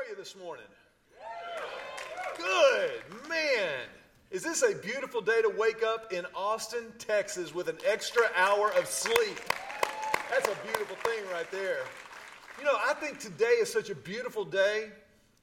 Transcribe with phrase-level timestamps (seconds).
[0.00, 0.64] are you this morning?
[2.36, 3.86] Good, man.
[4.30, 8.72] Is this a beautiful day to wake up in Austin, Texas with an extra hour
[8.78, 9.38] of sleep?
[10.30, 11.80] That's a beautiful thing right there.
[12.58, 14.90] You know, I think today is such a beautiful day.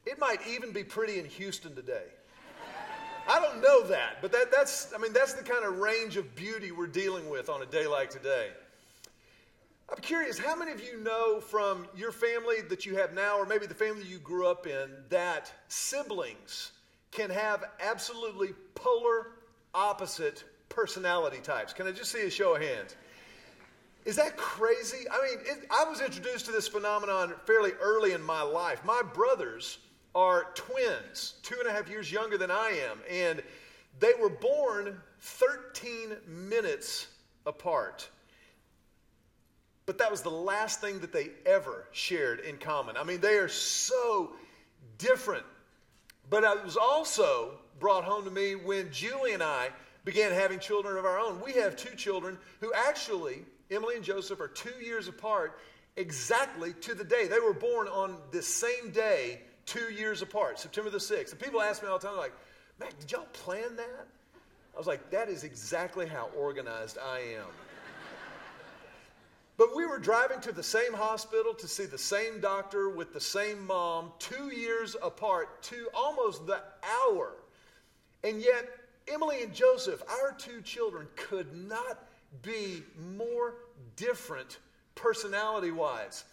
[0.05, 2.05] It might even be pretty in Houston today.
[3.29, 6.33] I don't know that, but that, that's, I mean, that's the kind of range of
[6.35, 8.49] beauty we're dealing with on a day like today.
[9.89, 13.45] I'm curious, how many of you know from your family that you have now, or
[13.45, 16.73] maybe the family you grew up in, that siblings
[17.11, 19.27] can have absolutely polar
[19.73, 21.71] opposite personality types?
[21.71, 22.97] Can I just see a show of hands?
[24.03, 25.05] Is that crazy?
[25.09, 28.83] I mean, it, I was introduced to this phenomenon fairly early in my life.
[28.83, 29.79] My brothers
[30.13, 33.41] are twins, two and a half years younger than I am, and
[33.99, 37.07] they were born 13 minutes
[37.45, 38.09] apart.
[39.87, 42.97] But that was the last thing that they ever shared in common.
[42.97, 44.33] I mean, they are so
[44.97, 45.45] different.
[46.29, 49.69] But it was also brought home to me when Julie and I
[50.03, 51.41] began having children of our own.
[51.41, 55.57] We have two children who actually, Emily and Joseph, are two years apart
[55.95, 57.27] exactly to the day.
[57.27, 61.31] They were born on the same day, two years apart, September the 6th.
[61.31, 62.33] And people ask me all the time, like,
[62.77, 64.07] Mac, did y'all plan that?
[64.75, 67.47] I was like, that is exactly how organized I am.
[69.57, 73.19] But we were driving to the same hospital to see the same doctor with the
[73.19, 77.33] same mom, two years apart, to almost the hour.
[78.23, 78.67] And yet,
[79.07, 82.05] Emily and Joseph, our two children, could not
[82.43, 82.83] be
[83.15, 83.55] more
[83.95, 84.59] different
[84.93, 86.25] personality wise.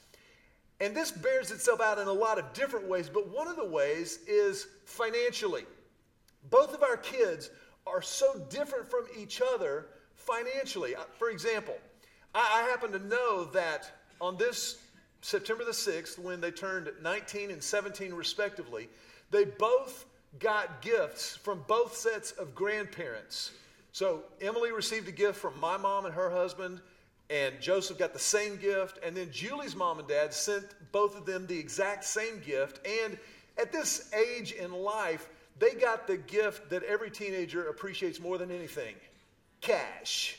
[0.80, 3.64] And this bears itself out in a lot of different ways, but one of the
[3.64, 5.64] ways is financially.
[6.50, 7.48] Both of our kids
[7.86, 10.94] are so different from each other financially.
[10.94, 11.76] Uh, for example,
[12.34, 13.90] I, I happen to know that
[14.20, 14.78] on this
[15.20, 18.88] September the 6th, when they turned 19 and 17 respectively,
[19.30, 20.06] they both
[20.38, 23.52] got gifts from both sets of grandparents.
[23.92, 26.80] So Emily received a gift from my mom and her husband,
[27.30, 28.98] and Joseph got the same gift.
[29.04, 32.86] And then Julie's mom and dad sent both of them the exact same gift.
[32.86, 33.16] And
[33.56, 35.28] at this age in life,
[35.58, 38.94] they got the gift that every teenager appreciates more than anything
[39.60, 40.38] cash.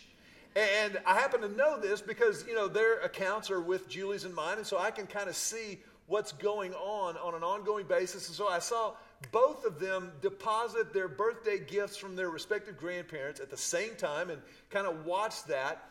[0.56, 4.34] And I happen to know this because, you know, their accounts are with Julie's and
[4.34, 8.28] mine, and so I can kind of see what's going on on an ongoing basis.
[8.28, 8.94] And so I saw
[9.32, 14.30] both of them deposit their birthday gifts from their respective grandparents at the same time
[14.30, 15.90] and kind of watched that.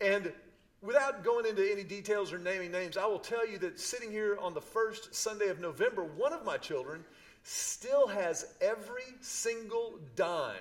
[0.00, 0.32] And
[0.80, 4.38] without going into any details or naming names, I will tell you that sitting here
[4.40, 7.04] on the first Sunday of November, one of my children
[7.42, 10.56] still has every single dime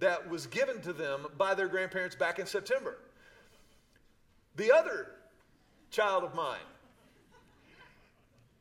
[0.00, 2.98] that was given to them by their grandparents back in September.
[4.56, 5.12] The other
[5.90, 6.58] child of mine,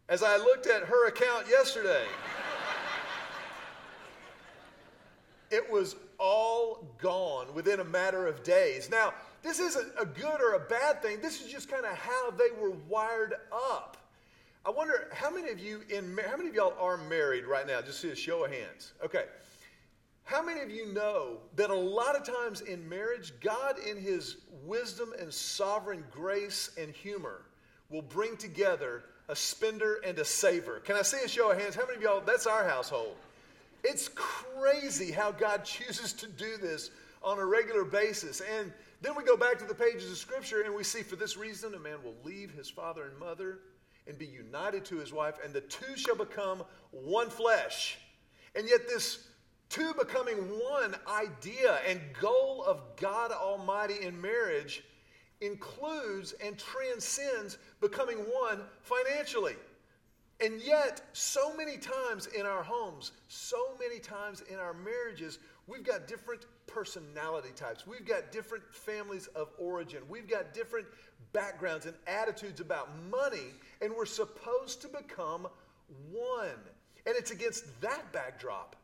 [0.09, 2.05] as I looked at her account yesterday,
[5.49, 8.89] it was all gone within a matter of days.
[8.89, 11.19] Now, this isn't a good or a bad thing.
[11.21, 13.97] This is just kind of how they were wired up.
[14.65, 17.81] I wonder how many of you in how many of y'all are married right now?
[17.81, 18.93] Just see a show of hands.
[19.03, 19.25] Okay.
[20.23, 24.37] How many of you know that a lot of times in marriage, God, in His
[24.63, 27.41] wisdom and sovereign grace and humor,
[27.89, 30.79] will bring together a spender and a saver?
[30.79, 31.75] Can I see a show of hands?
[31.75, 33.15] How many of y'all, that's our household?
[33.83, 36.91] It's crazy how God chooses to do this
[37.23, 38.41] on a regular basis.
[38.41, 38.71] And
[39.01, 41.73] then we go back to the pages of Scripture and we see for this reason
[41.73, 43.59] a man will leave his father and mother
[44.07, 47.99] and be united to his wife, and the two shall become one flesh.
[48.55, 49.27] And yet, this
[49.71, 54.83] two becoming one idea and goal of God Almighty in marriage
[55.39, 59.55] includes and transcends becoming one financially.
[60.41, 65.85] And yet, so many times in our homes, so many times in our marriages, we've
[65.85, 67.87] got different personality types.
[67.87, 70.01] We've got different families of origin.
[70.09, 70.87] We've got different
[71.31, 75.47] backgrounds and attitudes about money, and we're supposed to become
[76.11, 76.59] one.
[77.05, 78.75] And it's against that backdrop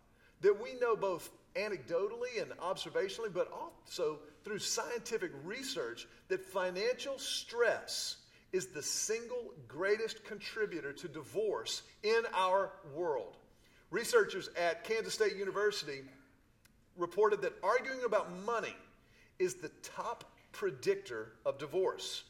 [0.42, 8.18] that we know both anecdotally and observationally, but also through scientific research, that financial stress
[8.54, 13.38] is the single greatest contributor to divorce in our world.
[13.92, 16.02] Researchers at Kansas State University
[16.98, 18.76] reported that arguing about money
[19.40, 22.24] is the top predictor of divorce.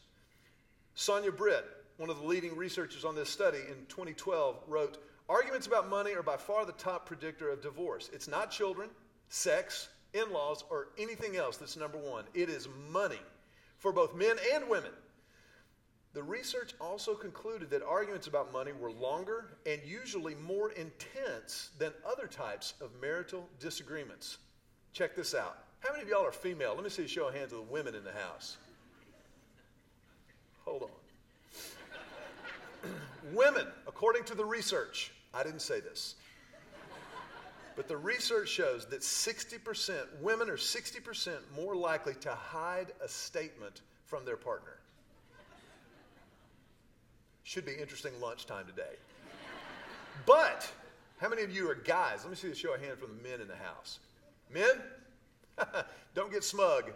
[0.96, 1.66] Sonya Britt,
[1.98, 4.98] one of the leading researchers on this study in 2012, wrote
[5.30, 8.10] Arguments about money are by far the top predictor of divorce.
[8.14, 8.90] It's not children,
[9.28, 12.24] sex, in laws, or anything else that's number one.
[12.34, 13.20] It is money
[13.78, 14.92] for both men and women.
[16.14, 21.92] the research also concluded that arguments about money were longer and usually more intense than
[22.10, 24.40] other types of marital disagreements.
[24.94, 25.60] Check this out.
[25.82, 26.74] How many of y'all are female?
[26.74, 28.58] Let me see a show of hands of the women in the house.
[30.66, 30.90] Hold
[32.84, 32.92] on.
[33.34, 36.16] women, according to the research, I didn't say this,
[37.76, 43.82] but the research shows that 60%, women are 60% more likely to hide a statement
[44.06, 44.80] from their partner.
[47.44, 48.96] Should be interesting lunchtime today.
[50.26, 50.68] But,
[51.20, 52.22] how many of you are guys?
[52.24, 54.00] Let me see the show of hands from the men in the house.
[54.52, 54.82] Men,
[56.16, 56.92] don't get smug.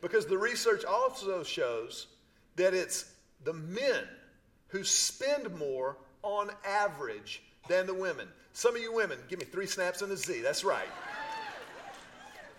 [0.00, 2.08] Because the research also shows
[2.56, 3.12] that it's
[3.44, 4.02] the men
[4.68, 8.28] who spend more on average than the women.
[8.52, 10.40] Some of you women, give me three snaps and a Z.
[10.40, 10.88] That's right.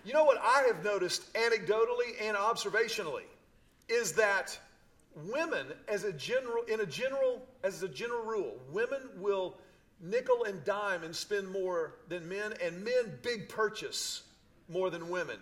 [0.04, 3.24] You know what I have noticed anecdotally and observationally
[3.88, 4.58] is that
[5.26, 9.56] women as a general in a general as a general rule women will
[10.00, 14.22] nickel and dime and spend more than men and men big purchase
[14.68, 15.38] more than women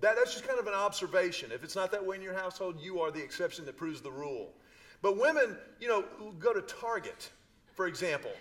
[0.00, 2.78] that, that's just kind of an observation if it's not that way in your household
[2.80, 4.52] you are the exception that proves the rule
[5.00, 6.04] but women you know
[6.38, 7.30] go to target
[7.74, 8.32] for example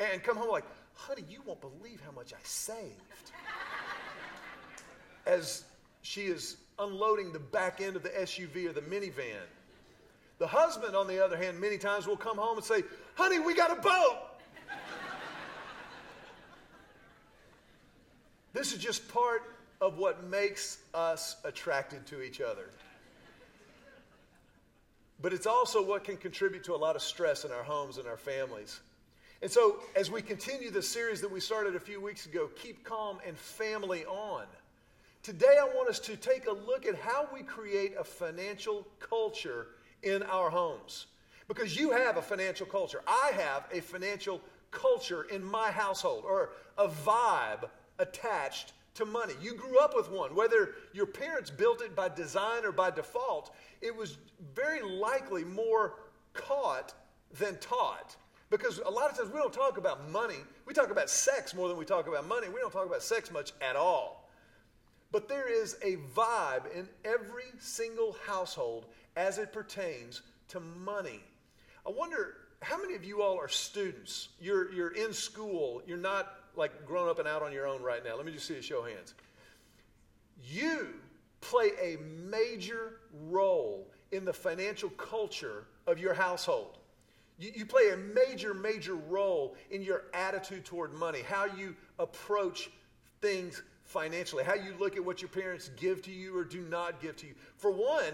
[0.00, 0.64] and come home like
[0.94, 3.32] honey you won't believe how much i saved
[5.26, 5.64] as
[6.02, 9.46] she is unloading the back end of the suv or the minivan
[10.40, 12.82] the husband, on the other hand, many times will come home and say,
[13.14, 14.16] Honey, we got a boat.
[18.54, 19.42] this is just part
[19.82, 22.70] of what makes us attracted to each other.
[25.20, 28.08] But it's also what can contribute to a lot of stress in our homes and
[28.08, 28.80] our families.
[29.42, 32.84] And so, as we continue the series that we started a few weeks ago, Keep
[32.84, 34.44] Calm and Family On,
[35.22, 39.68] today I want us to take a look at how we create a financial culture
[40.02, 41.06] in our homes.
[41.48, 43.00] Because you have a financial culture.
[43.06, 49.32] I have a financial culture in my household or a vibe attached to money.
[49.40, 50.34] You grew up with one.
[50.34, 54.18] Whether your parents built it by design or by default, it was
[54.54, 55.94] very likely more
[56.34, 56.92] caught
[57.38, 58.16] than taught.
[58.50, 60.38] Because a lot of times we don't talk about money.
[60.66, 62.48] We talk about sex more than we talk about money.
[62.48, 64.28] We don't talk about sex much at all.
[65.12, 68.86] But there is a vibe in every single household
[69.16, 71.20] as it pertains to money.
[71.86, 74.28] I wonder how many of you all are students?
[74.40, 78.04] You're, you're in school, you're not like grown up and out on your own right
[78.04, 78.16] now.
[78.16, 79.14] Let me just see a show of hands.
[80.44, 80.88] You
[81.40, 81.96] play a
[82.28, 86.79] major role in the financial culture of your household.
[87.40, 92.70] You, you, play a major, major role in your attitude toward money, how you approach
[93.22, 97.00] things financially, how you look at what your parents give to you or do not
[97.00, 97.34] give to you.
[97.56, 98.12] For one,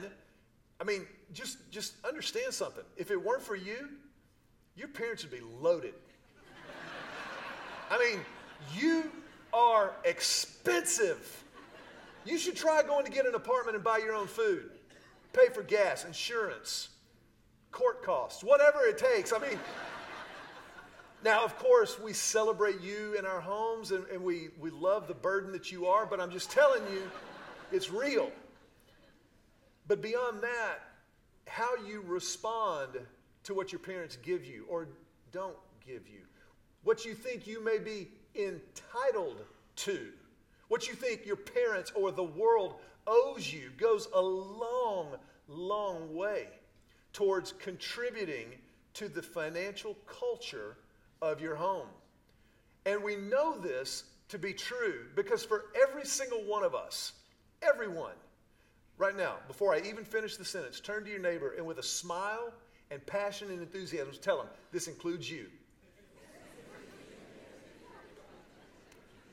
[0.80, 2.84] I mean, just, just understand something.
[2.96, 3.88] If it weren't for you,
[4.76, 5.94] your parents would be loaded.
[7.90, 8.20] I mean,
[8.76, 9.10] you
[9.52, 11.44] are expensive.
[12.24, 14.70] You should try going to get an apartment and buy your own food,
[15.32, 16.90] pay for gas, insurance,
[17.76, 19.34] court costs, whatever it takes.
[19.34, 19.58] I mean,
[21.22, 25.14] now, of course, we celebrate you in our homes and, and we, we love the
[25.14, 27.02] burden that you are, but I'm just telling you,
[27.70, 28.32] it's real.
[29.88, 30.78] But beyond that,
[31.46, 32.92] how you respond
[33.42, 34.88] to what your parents give you or
[35.30, 35.56] don't
[35.86, 36.22] give you,
[36.82, 39.42] what you think you may be entitled
[39.76, 40.12] to,
[40.68, 45.16] what you think your parents or the world owes you goes a long,
[45.46, 46.46] long way
[47.16, 48.46] towards contributing
[48.94, 50.76] to the financial culture
[51.20, 51.88] of your home.
[52.84, 57.12] And we know this to be true because for every single one of us,
[57.62, 58.14] everyone,
[58.98, 61.82] Right now, before I even finish the sentence, turn to your neighbor and with a
[61.82, 62.52] smile
[62.90, 65.46] and passion and enthusiasm, tell them this includes you.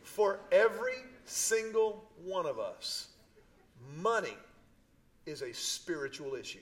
[0.01, 3.07] For every single one of us,
[3.95, 4.37] money
[5.25, 6.59] is a spiritual issue.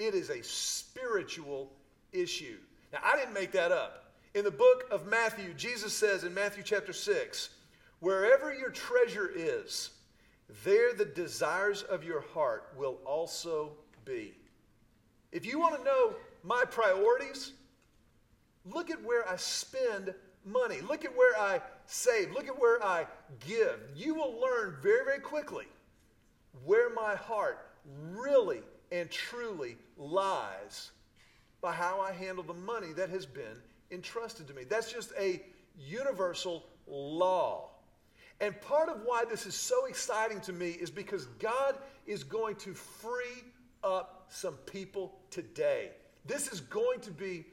[0.00, 1.70] It is a spiritual
[2.10, 2.56] issue.
[2.90, 4.14] Now, I didn't make that up.
[4.34, 7.50] In the book of Matthew, Jesus says in Matthew chapter 6,
[7.98, 9.90] wherever your treasure is,
[10.64, 13.72] there the desires of your heart will also
[14.06, 14.32] be.
[15.32, 17.52] If you want to know my priorities,
[18.64, 20.14] look at where I spend
[20.46, 20.80] money.
[20.80, 22.32] Look at where I save.
[22.32, 23.06] Look at where I
[23.46, 23.78] give.
[23.94, 25.66] You will learn very, very quickly
[26.64, 27.66] where my heart
[28.12, 30.90] really and truly lies
[31.60, 33.56] by how I handle the money that has been
[33.90, 34.64] entrusted to me.
[34.64, 35.42] That's just a
[35.78, 37.70] universal law.
[38.40, 42.56] And part of why this is so exciting to me is because God is going
[42.56, 43.44] to free
[43.84, 45.90] up some people today.
[46.26, 47.44] This is going to be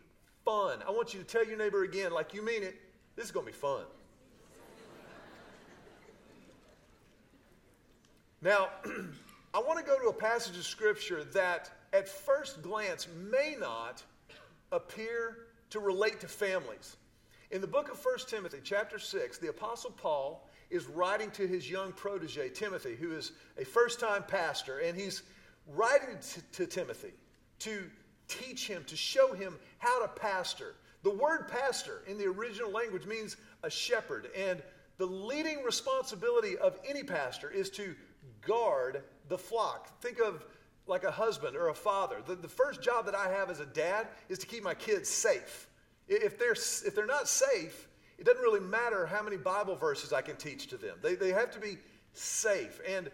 [0.46, 0.80] fun.
[0.88, 2.76] I want you to tell your neighbor again, like you mean it,
[3.16, 3.84] this is going to be fun.
[8.42, 8.70] Now,
[9.58, 14.04] I want to go to a passage of Scripture that at first glance may not
[14.72, 15.36] appear
[15.72, 16.96] to relate to families.
[17.50, 21.68] In the book of 1 Timothy, chapter 6, the Apostle Paul is writing to his
[21.68, 25.24] young protege, Timothy, who is a first time pastor, and he's
[25.66, 27.14] writing to, to Timothy
[27.58, 27.90] to
[28.28, 30.76] teach him, to show him how to pastor.
[31.02, 34.62] The word pastor in the original language means a shepherd, and
[35.00, 37.96] the leading responsibility of any pastor is to
[38.46, 40.02] guard the flock.
[40.02, 40.46] Think of
[40.88, 42.18] like a husband or a father.
[42.26, 45.10] The, the first job that I have as a dad is to keep my kids
[45.10, 45.68] safe.
[46.08, 50.22] If they're, if they're not safe, it doesn't really matter how many Bible verses I
[50.22, 50.98] can teach to them.
[51.02, 51.78] They, they have to be
[52.14, 52.80] safe.
[52.88, 53.10] And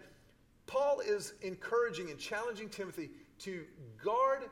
[0.66, 3.64] Paul is encouraging and challenging Timothy to
[4.02, 4.44] guard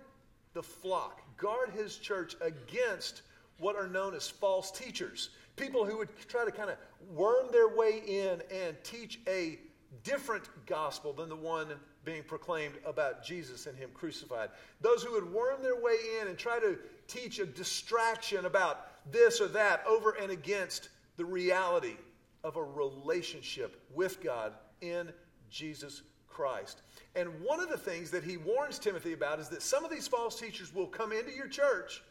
[0.53, 3.23] the flock, guard his church against
[3.59, 5.31] what are known as false teachers.
[5.57, 6.77] People who would try to kind of
[7.15, 9.59] worm their way in and teach a
[10.05, 11.69] different gospel than the one
[12.05, 14.51] being proclaimed about Jesus and Him crucified.
[14.81, 19.41] Those who would worm their way in and try to teach a distraction about this
[19.41, 21.97] or that over and against the reality
[22.45, 25.13] of a relationship with God in
[25.51, 26.83] Jesus Christ.
[27.15, 30.09] And one of the things that he warns Timothy about is that some of these
[30.09, 32.03] false teachers will come into your church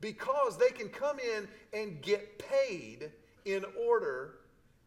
[0.00, 3.10] because they can come in and get paid
[3.44, 4.36] in order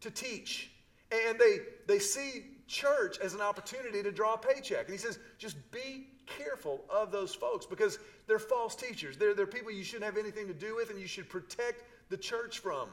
[0.00, 0.72] to teach.
[1.10, 4.86] And they, they see church as an opportunity to draw a paycheck.
[4.86, 9.16] And he says, just be careful of those folks because they're false teachers.
[9.16, 12.16] They're, they're people you shouldn't have anything to do with and you should protect the
[12.16, 12.88] church from.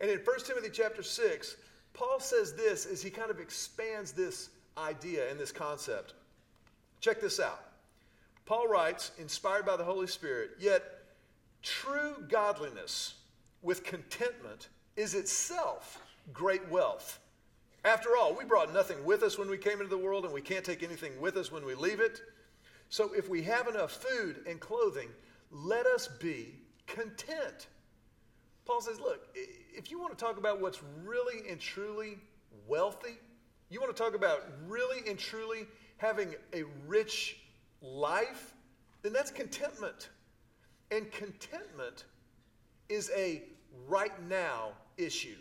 [0.00, 1.56] And in 1 Timothy chapter 6,
[1.92, 6.14] Paul says this as he kind of expands this idea and this concept.
[7.00, 7.64] Check this out.
[8.46, 10.82] Paul writes, inspired by the Holy Spirit, yet
[11.62, 13.14] true godliness
[13.62, 16.02] with contentment is itself
[16.32, 17.20] great wealth.
[17.84, 20.42] After all, we brought nothing with us when we came into the world, and we
[20.42, 22.20] can't take anything with us when we leave it.
[22.90, 25.08] So if we have enough food and clothing,
[25.50, 26.54] let us be
[26.86, 27.68] content.
[28.66, 32.18] Paul says, look, if you want to talk about what's really and truly
[32.66, 33.18] wealthy,
[33.70, 37.38] you want to talk about really and truly having a rich
[37.80, 38.54] life,
[39.02, 40.10] then that's contentment.
[40.90, 42.04] And contentment
[42.88, 43.42] is a
[43.88, 45.36] right now issue.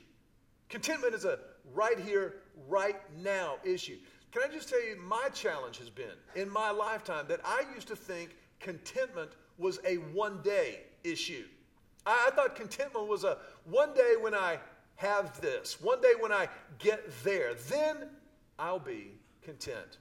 [0.69, 1.39] Contentment is a
[1.73, 2.35] right here,
[2.67, 3.97] right now issue.
[4.31, 7.87] Can I just tell you, my challenge has been in my lifetime that I used
[7.87, 11.45] to think contentment was a one day issue.
[12.05, 14.59] I, I thought contentment was a one day when I
[14.95, 16.47] have this, one day when I
[16.77, 18.09] get there, then
[18.59, 19.97] I'll be content.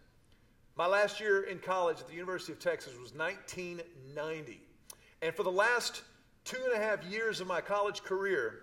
[0.76, 4.60] My last year in college at the University of Texas was 1990.
[5.22, 6.02] And for the last
[6.44, 8.60] two and a half years of my college career,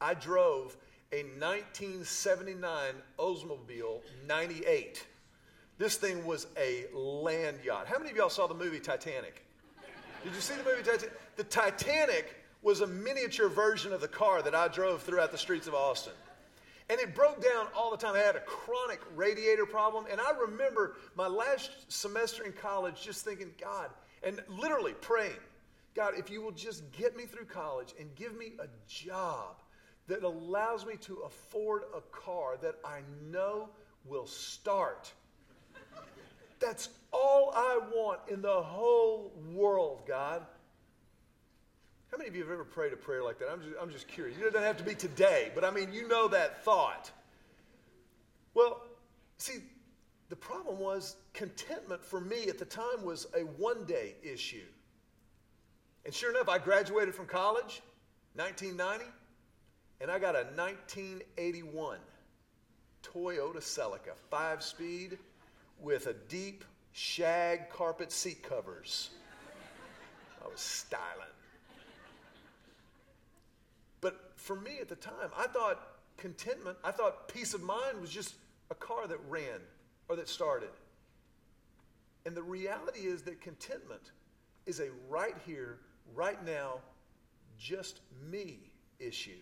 [0.00, 0.76] I drove
[1.14, 5.06] a 1979 Oldsmobile 98.
[5.78, 7.86] This thing was a land yacht.
[7.86, 9.44] How many of y'all saw the movie Titanic?
[10.24, 11.36] Did you see the movie Titanic?
[11.36, 15.68] The Titanic was a miniature version of the car that I drove throughout the streets
[15.68, 16.14] of Austin.
[16.90, 18.16] And it broke down all the time.
[18.16, 20.06] I had a chronic radiator problem.
[20.10, 23.88] And I remember my last semester in college just thinking, God,
[24.24, 25.38] and literally praying,
[25.94, 29.58] God, if you will just get me through college and give me a job
[30.06, 33.70] that allows me to afford a car that I know
[34.04, 35.12] will start.
[36.60, 40.44] That's all I want in the whole world, God.
[42.10, 43.48] How many of you have ever prayed a prayer like that?
[43.50, 44.36] I'm just, I'm just curious.
[44.38, 47.10] It doesn't have to be today, but I mean, you know that thought.
[48.52, 48.82] Well,
[49.38, 49.54] see,
[50.28, 54.64] the problem was contentment for me at the time was a one day issue.
[56.04, 57.82] And sure enough, I graduated from college,
[58.34, 59.10] 1990
[60.00, 61.98] and I got a 1981
[63.02, 65.18] Toyota Celica, five speed,
[65.80, 69.10] with a deep shag carpet seat covers.
[70.42, 71.28] I was styling.
[74.00, 75.80] But for me at the time, I thought
[76.16, 78.34] contentment, I thought peace of mind was just
[78.70, 79.60] a car that ran
[80.08, 80.70] or that started.
[82.26, 84.12] And the reality is that contentment
[84.66, 85.78] is a right here,
[86.14, 86.78] right now,
[87.58, 88.58] just me
[88.98, 89.40] issue.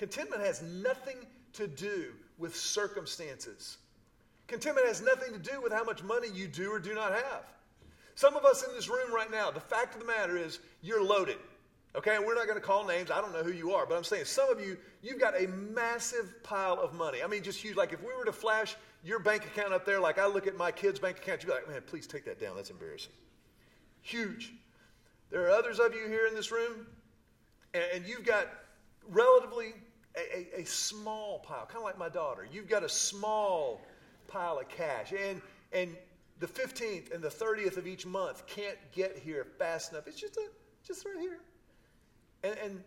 [0.00, 1.18] Contentment has nothing
[1.52, 3.76] to do with circumstances.
[4.46, 7.44] Contentment has nothing to do with how much money you do or do not have.
[8.14, 11.04] Some of us in this room right now, the fact of the matter is you're
[11.04, 11.36] loaded.
[11.94, 13.10] Okay, and we're not going to call names.
[13.10, 15.48] I don't know who you are, but I'm saying some of you, you've got a
[15.48, 17.22] massive pile of money.
[17.22, 17.76] I mean, just huge.
[17.76, 20.56] Like if we were to flash your bank account up there, like I look at
[20.56, 22.56] my kid's bank account, you'd be like, man, please take that down.
[22.56, 23.12] That's embarrassing.
[24.00, 24.54] Huge.
[25.28, 26.86] There are others of you here in this room,
[27.74, 28.46] and you've got
[29.10, 29.74] relatively
[30.16, 32.46] a, a, a small pile, kind of like my daughter.
[32.50, 33.80] You've got a small
[34.28, 35.40] pile of cash, and
[35.72, 35.96] and
[36.40, 40.06] the 15th and the 30th of each month can't get here fast enough.
[40.06, 40.46] It's just a,
[40.86, 41.38] just right here.
[42.42, 42.84] And, and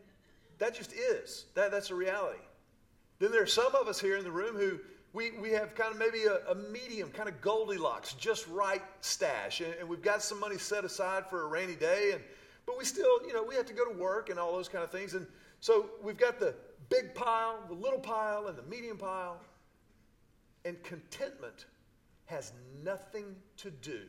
[0.57, 1.45] that just is.
[1.53, 2.39] That, that's a reality.
[3.19, 4.79] Then there are some of us here in the room who
[5.13, 9.61] we, we have kind of maybe a, a medium, kind of Goldilocks, just right stash.
[9.61, 12.11] And, and, we've got some money set aside for a rainy day.
[12.13, 12.21] And,
[12.65, 14.83] but we still, you know, we have to go to work and all those kind
[14.83, 15.13] of things.
[15.13, 15.27] And
[15.59, 16.55] so we've got the
[16.89, 19.39] big pile, the little pile, and the medium pile.
[20.65, 21.65] And contentment
[22.25, 24.01] has nothing to do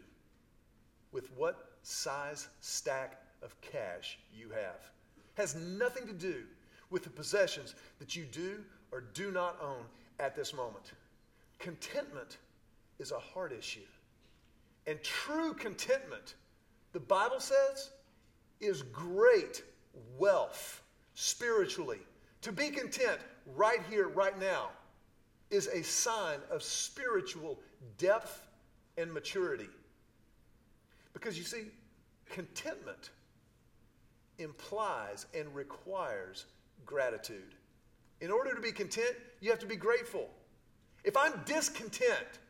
[1.12, 4.90] with what size stack of cash you have
[5.34, 6.42] has nothing to do
[6.90, 8.60] with the possessions that you do
[8.92, 9.84] or do not own
[10.20, 10.92] at this moment.
[11.58, 12.38] Contentment
[12.98, 13.80] is a heart issue.
[14.86, 16.34] And true contentment,
[16.92, 17.90] the Bible says,
[18.60, 19.62] is great
[20.18, 20.82] wealth
[21.14, 22.00] spiritually.
[22.44, 23.20] To be content
[23.56, 24.68] right here, right now,
[25.50, 27.58] is a sign of spiritual
[27.96, 28.46] depth
[28.98, 29.70] and maturity.
[31.14, 31.68] Because you see,
[32.28, 33.12] contentment
[34.38, 36.44] implies and requires
[36.84, 37.54] gratitude.
[38.20, 40.28] In order to be content, you have to be grateful.
[41.02, 42.40] If I'm discontent,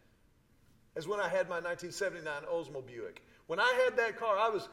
[0.96, 4.68] as when I had my 1979 Oldsmobile Buick, when I had that car, I was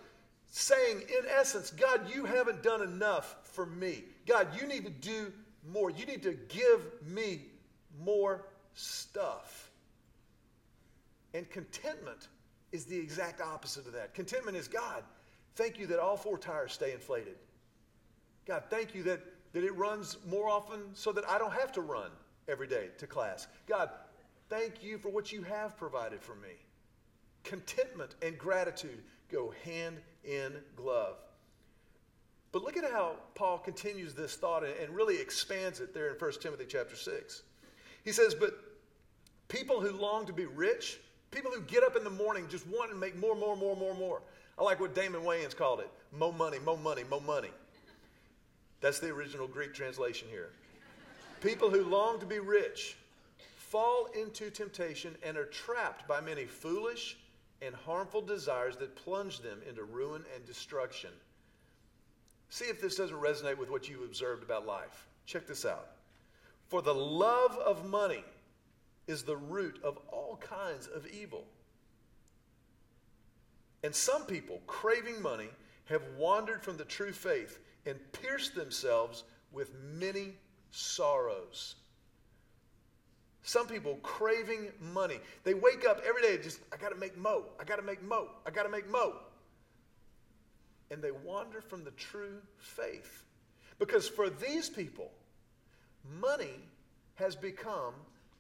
[0.48, 4.06] saying, in essence, God, you haven't done enough for me.
[4.32, 5.34] God, you need to do
[5.72, 5.90] more.
[5.90, 7.42] You need to give me
[8.04, 9.72] more stuff.
[11.34, 12.28] And contentment
[12.72, 14.14] is the exact opposite of that.
[14.14, 15.04] Contentment is God,
[15.56, 17.36] Thank you that all four tires stay inflated.
[18.48, 19.22] God, thank you that,
[19.54, 22.12] that it runs more often so that I don't have to run
[22.48, 23.48] every day to class.
[23.68, 23.90] God,
[24.50, 26.50] thank you for what you have provided for me.
[27.44, 31.18] Contentment and gratitude go hand in glove.
[32.52, 36.32] But look at how Paul continues this thought and really expands it there in 1
[36.42, 37.44] Timothy chapter 6.
[38.04, 38.54] He says, But
[39.48, 41.00] people who long to be rich,
[41.32, 43.96] people who get up in the morning just wanting to make more, more, more, more,
[43.96, 44.22] more,
[44.60, 47.52] I like what Damon Wayans called it mo money, mo money, mo money.
[48.82, 50.50] That's the original Greek translation here.
[51.40, 52.98] People who long to be rich
[53.56, 57.18] fall into temptation and are trapped by many foolish
[57.62, 61.12] and harmful desires that plunge them into ruin and destruction.
[62.52, 65.08] See if this doesn't resonate with what you've observed about life.
[65.26, 65.88] Check this out.
[66.68, 68.26] For the love of money
[69.08, 71.46] is the root of all kinds of evil.
[73.86, 75.48] And some people, craving money,
[75.86, 80.34] have wandered from the true faith and pierced themselves with many
[80.72, 81.76] sorrows.
[83.44, 85.22] Some people craving money.
[85.46, 87.46] They wake up every day just, I got to make mo.
[87.62, 88.28] I got to make mo.
[88.46, 89.16] I got to make mo.
[90.92, 93.24] And they wander from the true faith.
[93.80, 95.12] Because for these people,
[96.20, 96.60] money
[97.16, 97.94] has become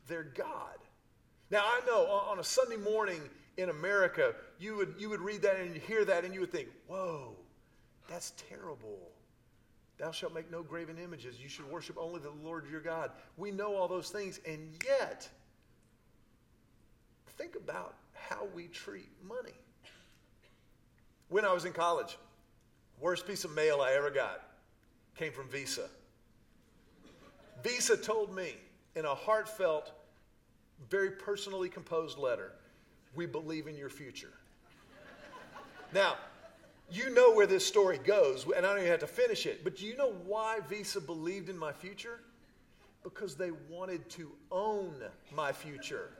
[0.07, 0.77] their God.
[1.49, 3.21] Now, I know on a Sunday morning,
[3.57, 6.67] in America, you would, you would read that and hear that and you would think,
[6.87, 7.35] whoa,
[8.09, 9.11] that's terrible.
[9.97, 11.39] Thou shalt make no graven images.
[11.39, 13.11] You should worship only the Lord your God.
[13.37, 15.29] We know all those things, and yet,
[17.37, 19.53] think about how we treat money.
[21.29, 22.17] When I was in college,
[23.01, 24.43] worst piece of mail I ever got
[25.17, 25.89] came from Visa.
[27.63, 28.55] Visa told me
[28.95, 29.91] in a heartfelt,
[30.89, 32.53] very personally composed letter
[33.15, 34.31] we believe in your future.
[35.93, 36.15] now,
[36.89, 39.77] you know where this story goes, and I don't even have to finish it, but
[39.77, 42.19] do you know why Visa believed in my future?
[43.03, 44.95] Because they wanted to own
[45.35, 46.11] my future.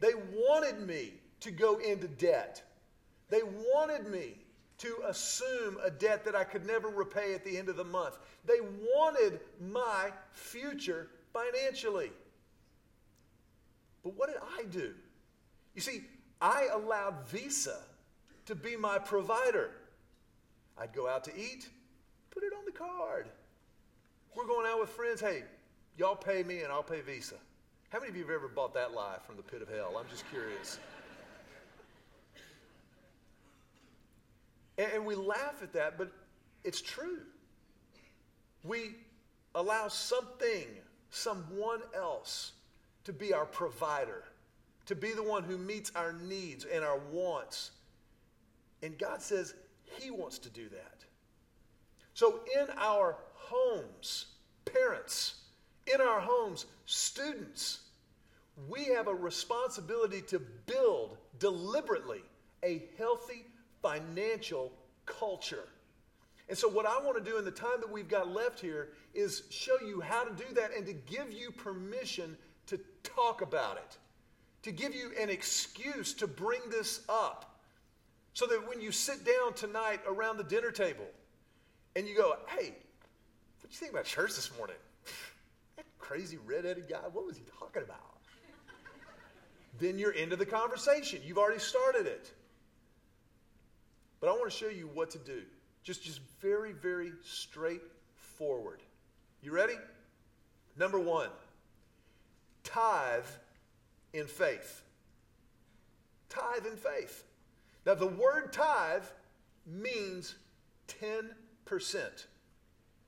[0.00, 2.62] They wanted me to go into debt.
[3.30, 4.43] They wanted me
[4.78, 8.18] to assume a debt that I could never repay at the end of the month.
[8.44, 12.10] They wanted my future financially.
[14.02, 14.92] But what did I do?
[15.74, 16.02] You see,
[16.40, 17.78] I allowed Visa
[18.46, 19.70] to be my provider.
[20.76, 21.68] I'd go out to eat,
[22.30, 23.26] put it on the card.
[24.36, 25.20] We're going out with friends.
[25.20, 25.44] Hey,
[25.96, 27.36] y'all pay me and I'll pay Visa.
[27.90, 29.96] How many of you have ever bought that lie from the pit of hell?
[29.98, 30.80] I'm just curious.
[34.78, 36.10] And we laugh at that, but
[36.64, 37.20] it's true.
[38.62, 38.96] We
[39.54, 40.66] allow something,
[41.10, 42.52] someone else,
[43.04, 44.24] to be our provider
[44.86, 47.70] to be the one who meets our needs and our wants.
[48.82, 49.54] And God says
[49.98, 51.04] He wants to do that.
[52.12, 54.26] So, in our homes,
[54.64, 55.36] parents,
[55.92, 57.80] in our homes, students,
[58.68, 62.22] we have a responsibility to build deliberately
[62.62, 63.46] a healthy
[63.84, 64.72] financial
[65.04, 65.68] culture.
[66.48, 68.88] And so, what I want to do in the time that we've got left here
[69.14, 73.76] is show you how to do that and to give you permission to talk about
[73.76, 73.98] it,
[74.62, 77.50] to give you an excuse to bring this up.
[78.32, 81.06] So that when you sit down tonight around the dinner table
[81.94, 82.70] and you go, hey,
[83.60, 84.76] what do you think about church this morning?
[85.76, 88.18] That crazy red-headed guy, what was he talking about?
[89.80, 91.20] then you're into the conversation.
[91.24, 92.32] You've already started it.
[94.24, 95.42] But I want to show you what to do.
[95.82, 98.80] Just, just very, very straightforward.
[99.42, 99.74] You ready?
[100.78, 101.28] Number one,
[102.62, 103.26] tithe
[104.14, 104.82] in faith.
[106.30, 107.24] Tithe in faith.
[107.84, 109.04] Now, the word tithe
[109.66, 110.36] means
[111.02, 111.26] 10%.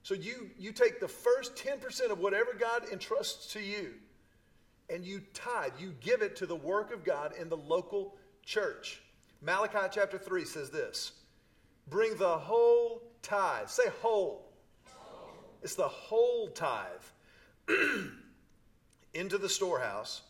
[0.02, 3.94] So you, you take the first 10% of whatever God entrusts to you
[4.90, 9.00] and you tithe, you give it to the work of God in the local church.
[9.42, 11.12] Malachi chapter 3 says this
[11.88, 13.68] Bring the whole tithe.
[13.68, 14.42] Say whole.
[15.62, 17.03] It's the whole tithe
[19.14, 20.22] into the storehouse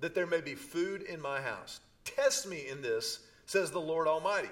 [0.00, 1.80] that there may be food in my house.
[2.04, 4.50] Test me in this, says the Lord Almighty,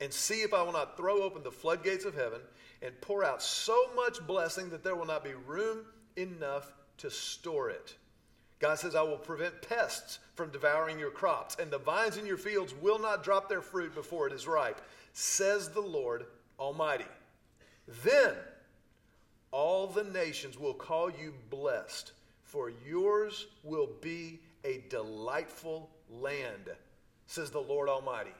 [0.00, 2.40] and see if I will not throw open the floodgates of heaven
[2.82, 5.84] and pour out so much blessing that there will not be room
[6.16, 7.96] enough to store it.
[8.58, 12.36] God says, I will prevent pests from devouring your crops, and the vines in your
[12.36, 14.80] fields will not drop their fruit before it is ripe,
[15.12, 16.26] says the Lord
[16.58, 17.06] Almighty.
[18.04, 18.34] Then
[19.52, 26.70] all the nations will call you blessed, for yours will be a delightful land,
[27.26, 28.34] says the Lord Almighty.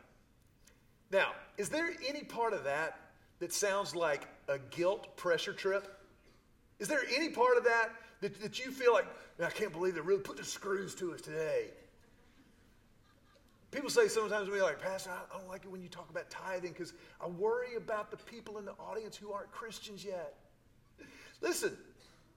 [1.11, 3.00] Now, is there any part of that
[3.38, 5.96] that sounds like a guilt pressure trip?
[6.78, 9.07] Is there any part of that that, that you feel like,
[9.42, 11.66] I can't believe they really put the screws to us today?
[13.70, 16.31] People say sometimes to me, like, Pastor, I don't like it when you talk about
[16.31, 20.35] tithing because I worry about the people in the audience who aren't Christians yet.
[21.42, 21.76] Listen,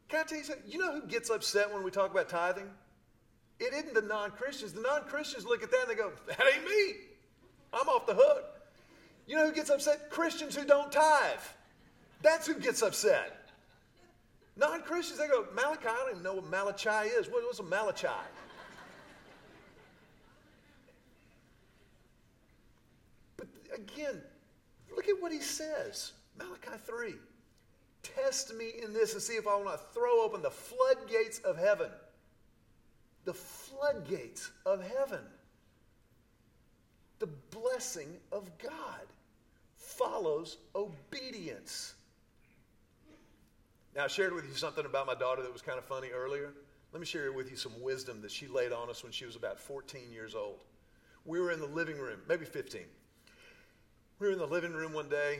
[0.09, 0.69] can I tell you something?
[0.69, 2.69] You know who gets upset when we talk about tithing?
[3.59, 4.73] It isn't the non Christians.
[4.73, 6.95] The non Christians look at that and they go, That ain't me.
[7.73, 8.43] I'm off the hook.
[9.25, 10.09] You know who gets upset?
[10.09, 11.39] Christians who don't tithe.
[12.21, 13.40] That's who gets upset.
[14.57, 17.27] Non Christians, they go, Malachi, I don't even know what Malachi is.
[17.27, 18.07] What, what's a Malachi?
[23.37, 24.21] but again,
[24.95, 27.13] look at what he says Malachi 3.
[28.03, 31.57] Test me in this and see if I will not throw open the floodgates of
[31.57, 31.89] heaven.
[33.25, 35.21] The floodgates of heaven.
[37.19, 39.05] The blessing of God
[39.75, 41.93] follows obedience.
[43.95, 46.53] Now, I shared with you something about my daughter that was kind of funny earlier.
[46.93, 49.35] Let me share with you some wisdom that she laid on us when she was
[49.35, 50.59] about 14 years old.
[51.25, 52.81] We were in the living room, maybe 15.
[54.19, 55.39] We were in the living room one day,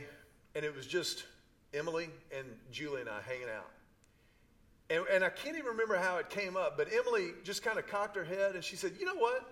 [0.54, 1.24] and it was just
[1.72, 3.70] Emily and Julie and I hanging out.
[4.90, 7.86] And, and I can't even remember how it came up, but Emily just kind of
[7.86, 9.50] cocked her head and she said, You know what?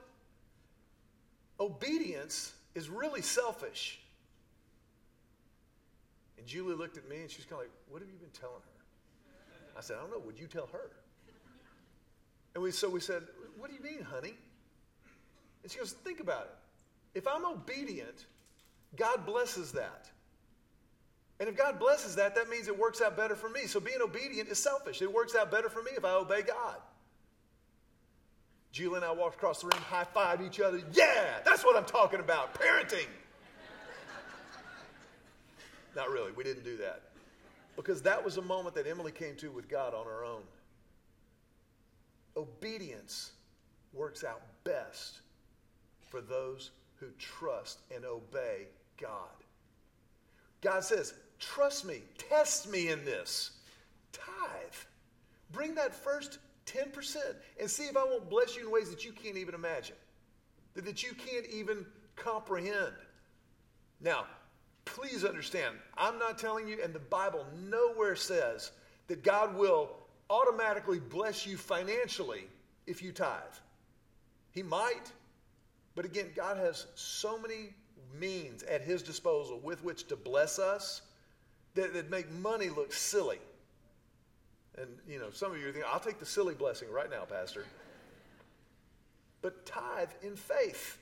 [1.58, 4.00] Obedience is really selfish.
[6.36, 8.28] And Julie looked at me and she was kind of like, What have you been
[8.38, 8.79] telling her?
[9.76, 10.22] I said, I don't know.
[10.24, 10.90] Would you tell her?
[12.54, 13.22] And we, so we said,
[13.58, 14.34] What do you mean, honey?
[15.62, 17.18] And she goes, Think about it.
[17.18, 18.26] If I'm obedient,
[18.96, 20.10] God blesses that.
[21.38, 23.66] And if God blesses that, that means it works out better for me.
[23.66, 25.00] So being obedient is selfish.
[25.00, 26.76] It works out better for me if I obey God.
[28.72, 30.80] Julie and I walked across the room, high fived each other.
[30.92, 33.06] Yeah, that's what I'm talking about parenting.
[35.96, 37.02] Not really, we didn't do that.
[37.76, 40.42] Because that was a moment that Emily came to with God on her own.
[42.36, 43.32] Obedience
[43.92, 45.20] works out best
[46.08, 48.66] for those who trust and obey
[49.00, 49.28] God.
[50.60, 53.52] God says, Trust me, test me in this.
[54.12, 54.74] Tithe.
[55.52, 57.16] Bring that first 10%
[57.58, 59.96] and see if I won't bless you in ways that you can't even imagine,
[60.74, 62.92] that you can't even comprehend.
[64.00, 64.26] Now,
[64.94, 68.72] please understand, I'm not telling you, and the Bible nowhere says
[69.08, 69.90] that God will
[70.28, 72.44] automatically bless you financially
[72.86, 73.40] if you tithe.
[74.52, 75.12] He might,
[75.94, 77.70] but again, God has so many
[78.18, 81.02] means at His disposal with which to bless us
[81.74, 83.38] that, that make money look silly.
[84.78, 87.24] And, you know, some of you are thinking, I'll take the silly blessing right now,
[87.24, 87.64] Pastor.
[89.42, 90.98] But tithe in faith.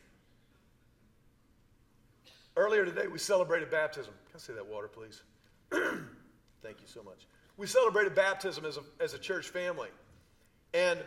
[2.58, 4.12] Earlier today, we celebrated baptism.
[4.32, 5.22] Can I see that water, please?
[5.70, 7.28] Thank you so much.
[7.56, 9.90] We celebrated baptism as a, as a church family.
[10.74, 10.98] And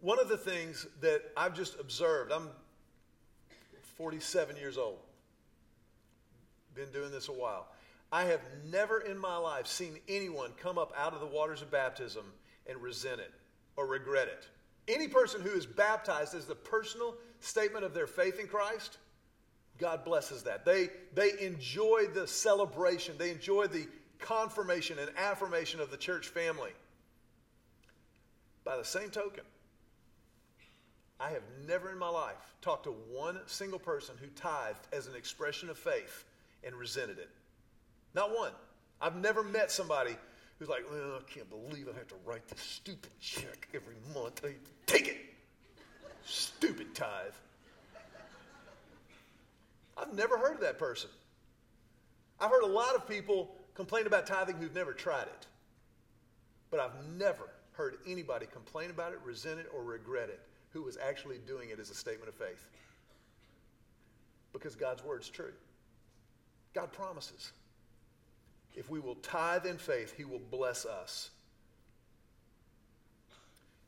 [0.00, 2.48] one of the things that I've just observed, I'm
[3.98, 4.96] 47 years old,
[6.74, 7.66] been doing this a while.
[8.12, 11.70] I have never in my life seen anyone come up out of the waters of
[11.70, 12.24] baptism
[12.66, 13.32] and resent it
[13.76, 14.46] or regret it.
[14.88, 18.98] Any person who is baptized as the personal statement of their faith in Christ,
[19.78, 20.64] God blesses that.
[20.64, 23.86] They, they enjoy the celebration, they enjoy the
[24.18, 26.70] confirmation and affirmation of the church family.
[28.64, 29.44] By the same token,
[31.18, 35.14] I have never in my life talked to one single person who tithed as an
[35.16, 36.24] expression of faith
[36.64, 37.30] and resented it.
[38.14, 38.52] Not one.
[39.00, 40.16] I've never met somebody
[40.58, 44.42] who's like, well, I can't believe I have to write this stupid check every month.
[44.44, 44.54] I
[44.86, 45.16] take it.
[46.24, 47.32] Stupid tithe.
[49.96, 51.10] I've never heard of that person.
[52.40, 55.46] I've heard a lot of people complain about tithing who've never tried it.
[56.70, 60.40] But I've never heard anybody complain about it, resent it, or regret it
[60.72, 62.66] who was actually doing it as a statement of faith.
[64.52, 65.52] Because God's word's true.
[66.74, 67.52] God promises.
[68.74, 71.30] If we will tithe in faith, He will bless us.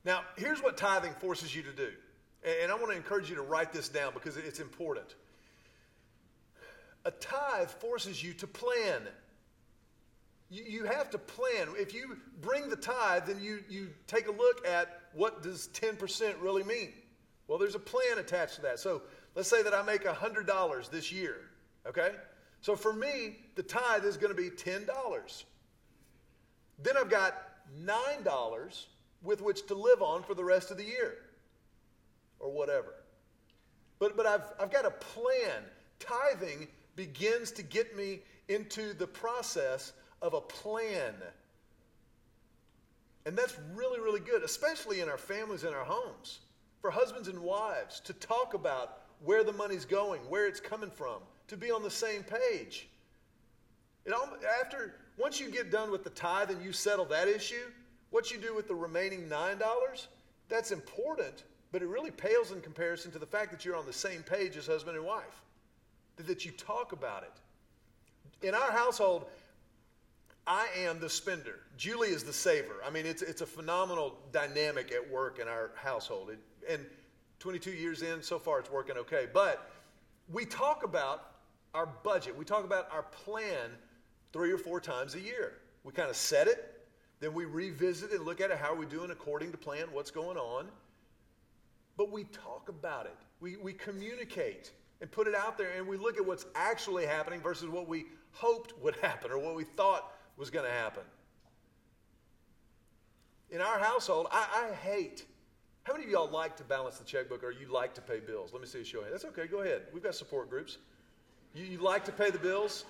[0.05, 1.91] Now, here's what tithing forces you to do.
[2.45, 5.15] And I want to encourage you to write this down because it's important.
[7.07, 9.01] A tithe forces you to plan.
[10.51, 11.69] You, have to plan.
[11.77, 16.35] If you bring the tithe, then you, you take a look at what does 10%
[16.41, 16.93] really mean.
[17.49, 18.79] Well, there's a plan attached to that.
[18.79, 19.03] So
[19.35, 21.37] let's say that I make $100 this year,
[21.87, 22.11] okay?
[22.61, 24.87] So for me, the tithe is going to be $10.
[26.83, 27.35] Then I've got
[27.85, 28.85] $9
[29.23, 31.17] with which to live on for the rest of the year
[32.45, 32.95] or whatever.
[33.99, 35.63] But, but I've, I've got a plan.
[35.99, 41.15] Tithing begins to get me into the process of a plan.
[43.27, 46.41] And that's really, really good, especially in our families and our homes.
[46.83, 51.21] For husbands and wives to talk about where the money's going, where it's coming from,
[51.49, 52.89] to be on the same page.
[54.05, 54.13] It,
[54.61, 57.71] after, once you get done with the tithe and you settle that issue,
[58.11, 60.07] what you do with the remaining $9,
[60.51, 63.93] that's important, but it really pales in comparison to the fact that you're on the
[63.93, 65.43] same page as husband and wife,
[66.19, 68.47] that, you talk about it.
[68.47, 69.27] In our household,
[70.47, 71.59] I am the spender.
[71.77, 72.77] Julie is the saver.
[72.87, 76.31] I mean, it's, it's a phenomenal dynamic at work in our household.
[76.31, 76.39] It,
[76.71, 76.87] and
[77.41, 79.27] 22 years in, so far it's working okay.
[79.35, 79.69] But
[80.33, 81.33] we talk about
[81.75, 82.39] our budget.
[82.39, 83.71] We talk about our plan
[84.33, 85.55] three or four times a year.
[85.83, 86.87] We kind of set it,
[87.19, 88.59] then we revisit it and look at it.
[88.59, 89.89] How are we doing according to plan?
[89.91, 90.69] What's going on?
[91.97, 93.17] But we talk about it.
[93.41, 97.41] We, we communicate and put it out there, and we look at what's actually happening
[97.41, 101.03] versus what we hoped would happen or what we thought was going to happen.
[103.51, 105.27] In our household, I, I hate.
[105.85, 108.53] How many of y'all like to balance the checkbook or you like to pay bills?
[108.53, 109.23] Let me see a show of hands.
[109.23, 109.83] That's okay, go ahead.
[109.93, 110.79] We've got support groups.
[111.55, 112.85] You, you like to pay the bills?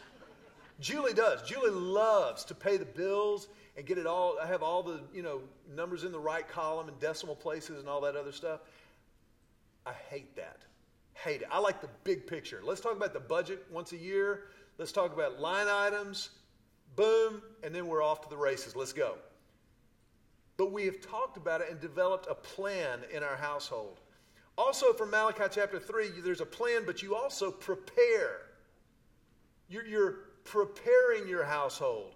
[0.81, 1.43] Julie does.
[1.43, 5.41] Julie loves to pay the bills and get it all, have all the, you know,
[5.75, 8.61] numbers in the right column and decimal places and all that other stuff.
[9.87, 10.65] I hate that.
[11.15, 11.49] Hate it.
[11.51, 12.61] I like the big picture.
[12.63, 14.45] Let's talk about the budget once a year.
[14.79, 16.31] Let's talk about line items.
[16.97, 18.77] Boom, and then we're off to the races.
[18.77, 19.17] Let's go.
[20.57, 24.01] But we have talked about it and developed a plan in our household.
[24.57, 28.43] Also, from Malachi chapter 3, there's a plan, but you also prepare.
[29.69, 30.13] You're, you're
[30.45, 32.15] preparing your household.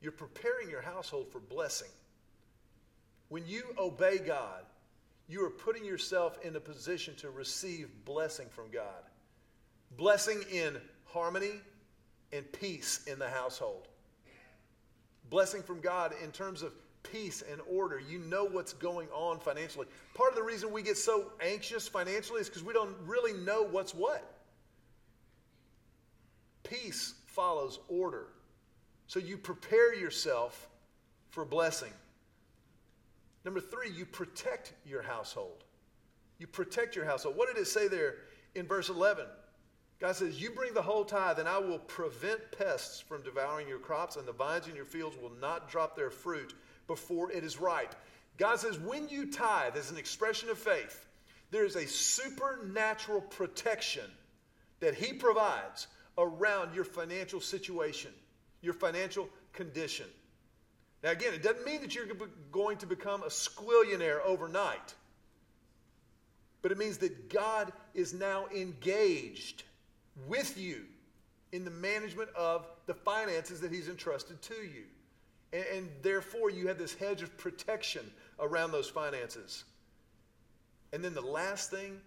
[0.00, 1.90] You're preparing your household for blessing.
[3.28, 4.64] When you obey God,
[5.28, 9.02] you are putting yourself in a position to receive blessing from God.
[9.96, 11.60] Blessing in harmony
[12.32, 13.88] and peace in the household.
[15.30, 17.98] Blessing from God in terms of peace and order.
[17.98, 19.86] You know what's going on financially.
[20.14, 23.62] Part of the reason we get so anxious financially is because we don't really know
[23.62, 24.24] what's what.
[26.62, 28.26] Peace follows order.
[29.06, 30.68] So you prepare yourself
[31.30, 31.92] for blessing.
[33.46, 35.62] Number three, you protect your household.
[36.40, 37.36] You protect your household.
[37.36, 38.16] What did it say there
[38.56, 39.24] in verse 11?
[40.00, 43.78] God says, You bring the whole tithe, and I will prevent pests from devouring your
[43.78, 46.54] crops, and the vines in your fields will not drop their fruit
[46.88, 47.94] before it is ripe.
[48.36, 51.06] God says, When you tithe as an expression of faith,
[51.52, 54.10] there is a supernatural protection
[54.80, 55.86] that He provides
[56.18, 58.10] around your financial situation,
[58.60, 60.06] your financial condition.
[61.02, 62.06] Now, again, it doesn't mean that you're
[62.50, 64.94] going to become a squillionaire overnight,
[66.62, 69.62] but it means that God is now engaged
[70.26, 70.82] with you
[71.52, 74.84] in the management of the finances that He's entrusted to you.
[75.52, 79.64] And, and therefore, you have this hedge of protection around those finances.
[80.92, 82.00] And then the last thing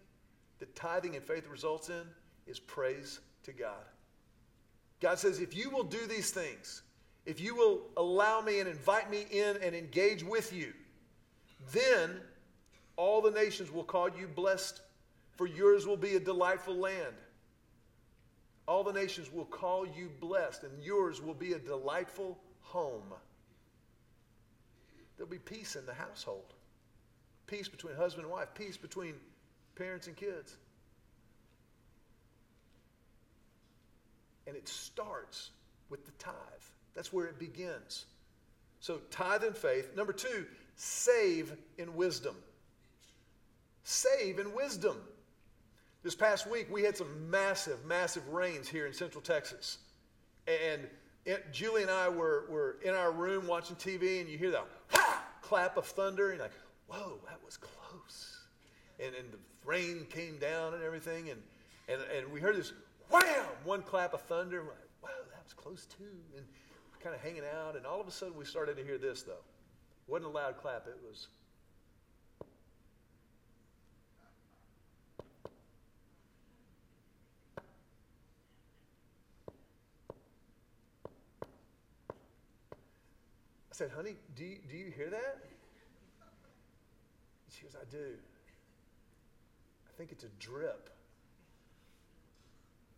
[0.59, 2.03] that tithing and faith results in
[2.47, 3.85] is praise to God.
[4.99, 6.81] God says, if you will do these things,
[7.29, 10.73] if you will allow me and invite me in and engage with you,
[11.71, 12.19] then
[12.95, 14.81] all the nations will call you blessed,
[15.37, 17.13] for yours will be a delightful land.
[18.67, 23.13] All the nations will call you blessed, and yours will be a delightful home.
[25.15, 26.55] There'll be peace in the household,
[27.45, 29.13] peace between husband and wife, peace between
[29.75, 30.57] parents and kids.
[34.47, 35.51] And it starts
[35.89, 36.33] with the tithe.
[36.99, 38.07] That's where it begins.
[38.81, 39.95] So, tithe and faith.
[39.95, 42.35] Number two, save in wisdom.
[43.85, 44.97] Save in wisdom.
[46.03, 49.77] This past week, we had some massive, massive rains here in Central Texas.
[50.45, 50.81] And
[51.23, 54.63] it, Julie and I were, were in our room watching TV, and you hear the
[54.89, 55.23] ha!
[55.41, 56.57] clap of thunder, and you're like,
[56.87, 58.39] whoa, that was close.
[58.99, 61.41] And, and the rain came down and everything, and,
[61.87, 62.73] and, and we heard this
[63.09, 64.63] wham, one clap of thunder.
[64.63, 66.03] We're like, wow, that was close too.
[66.35, 66.45] And
[67.03, 69.31] kind of hanging out, and all of a sudden we started to hear this, though.
[69.31, 71.27] It wasn't a loud clap, it was
[83.71, 85.39] I said, honey, do you, do you hear that?
[87.49, 87.97] She goes, I do.
[89.87, 90.89] I think it's a drip.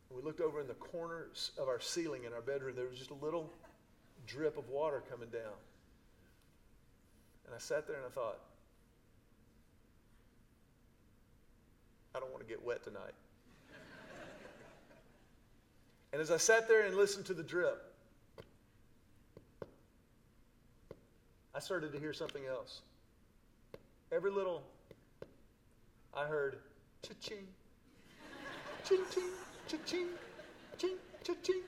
[0.09, 2.75] we looked over in the corners of our ceiling in our bedroom.
[2.75, 3.51] There was just a little
[4.27, 5.57] drip of water coming down.
[7.45, 8.39] And I sat there and I thought,
[12.15, 13.13] I don't want to get wet tonight.
[16.13, 17.91] and as I sat there and listened to the drip,
[21.53, 22.81] I started to hear something else.
[24.11, 24.63] Every little,
[26.13, 26.59] I heard
[27.03, 27.47] cha-ching,
[28.87, 29.29] ching-ching,
[29.67, 30.07] cha-ching,
[30.77, 31.61] ching, cha-ching.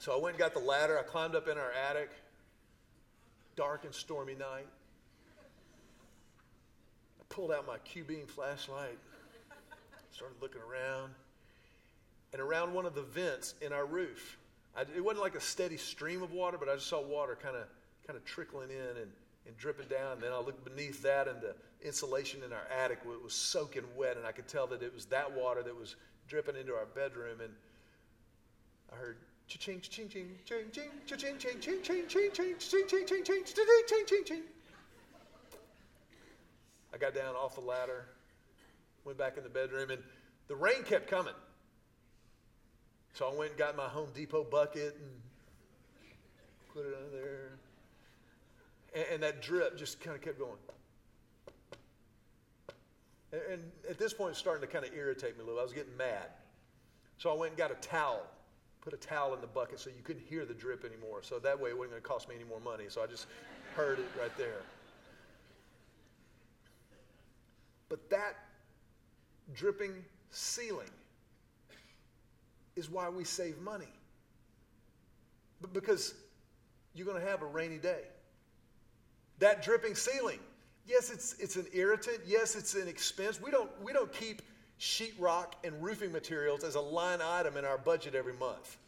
[0.00, 0.98] So I went and got the ladder.
[0.98, 2.08] I climbed up in our attic.
[3.54, 4.66] Dark and stormy night.
[7.20, 8.96] I pulled out my Q beam flashlight,
[10.10, 11.12] started looking around.
[12.32, 14.38] And around one of the vents in our roof,
[14.74, 17.56] I, it wasn't like a steady stream of water, but I just saw water kind
[17.56, 17.64] of
[18.06, 19.10] kind of trickling in and,
[19.46, 20.12] and dripping down.
[20.12, 21.54] And then I looked beneath that, and the
[21.86, 25.30] insulation in our attic was soaking wet, and I could tell that it was that
[25.30, 27.42] water that was dripping into our bedroom.
[27.42, 27.52] And
[28.90, 29.18] I heard
[29.50, 33.44] cha-ching, ching, ching, ching, cha-ching, ching, ching, ching, ching, ching, ching, ching, ching, ching, ching,
[33.88, 34.42] ching, ching, ching.
[36.94, 38.06] I got down off the ladder,
[39.04, 40.00] went back in the bedroom, and
[40.46, 41.34] the rain kept coming.
[43.14, 45.10] So I went and got my Home Depot bucket and
[46.72, 47.48] put it under there.
[48.94, 50.58] And, and that drip just kind of kept going.
[53.32, 55.58] And, and at this point, it's starting to kind of irritate me a little.
[55.58, 56.28] I was getting mad.
[57.18, 58.24] So I went and got a towel,
[58.80, 61.22] put a towel in the bucket so you couldn't hear the drip anymore.
[61.22, 62.84] So that way it wasn't going to cost me any more money.
[62.88, 63.26] So I just
[63.74, 64.62] heard it right there.
[67.88, 68.36] But that
[69.52, 69.94] dripping
[70.30, 70.90] ceiling
[72.76, 73.92] is why we save money.
[75.72, 76.14] Because
[76.94, 78.04] you're going to have a rainy day.
[79.40, 80.38] That dripping ceiling,
[80.86, 82.20] yes, it's, it's an irritant.
[82.26, 83.40] Yes, it's an expense.
[83.40, 84.40] We don't, we don't keep
[84.80, 88.78] sheetrock and roofing materials as a line item in our budget every month.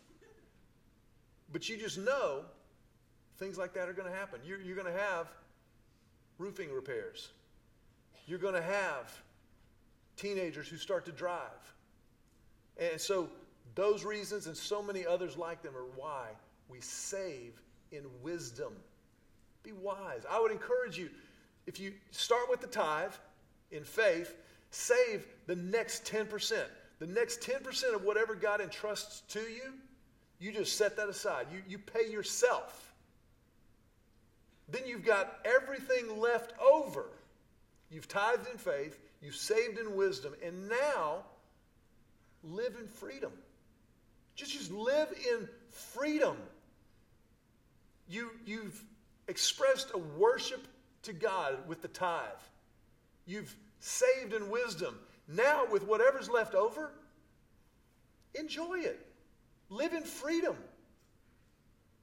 [1.53, 2.45] But you just know
[3.39, 4.41] things like that are going to happen.
[4.45, 5.29] You're, you're going to have
[6.39, 7.29] roofing repairs.
[8.27, 9.13] You're going to have
[10.17, 11.75] teenagers who start to drive.
[12.79, 13.29] And so
[13.75, 16.29] those reasons and so many others like them are why
[16.69, 18.73] we save in wisdom.
[19.63, 20.25] Be wise.
[20.31, 21.11] I would encourage you,
[21.67, 23.13] if you start with the tithe
[23.71, 24.35] in faith,
[24.73, 26.65] save the next 10%.
[26.99, 29.75] The next 10% of whatever God entrusts to you,
[30.41, 31.47] you just set that aside.
[31.53, 32.93] You, you pay yourself.
[34.69, 37.07] Then you've got everything left over.
[37.91, 41.25] You've tithed in faith, you've saved in wisdom, and now
[42.43, 43.33] live in freedom.
[44.35, 46.37] Just, just live in freedom.
[48.09, 48.83] You, you've
[49.29, 50.67] expressed a worship
[51.03, 52.23] to God with the tithe.
[53.27, 54.99] You've saved in wisdom.
[55.29, 56.93] Now, with whatever's left over,
[58.35, 59.07] enjoy it.
[59.69, 60.57] Live in freedom.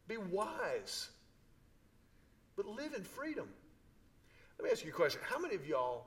[0.07, 1.09] Be wise.
[2.55, 3.47] But live in freedom.
[4.57, 5.21] Let me ask you a question.
[5.23, 6.05] How many of y'all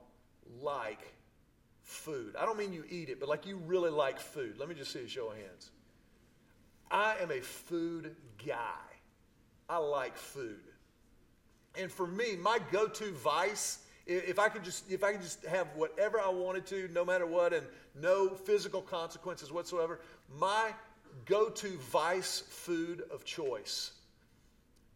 [0.61, 1.13] like
[1.83, 2.35] food.
[2.39, 4.57] I don't mean you eat it, but like you really like food.
[4.57, 5.71] Let me just see a show of hands.
[6.89, 8.15] I am a food
[8.45, 8.55] guy.
[9.69, 10.61] I like food.
[11.75, 15.67] And for me, my go-to vice, if I could just if I could just have
[15.75, 17.65] whatever I wanted to, no matter what, and
[17.99, 19.99] no physical consequences whatsoever,
[20.37, 20.73] my
[21.25, 23.91] go-to vice food of choice